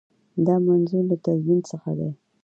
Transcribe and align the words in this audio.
دا 0.45 0.55
منظور 0.67 1.03
له 1.09 1.15
تضمین 1.25 1.59
څخه 1.69 1.89
دی. 1.99 2.09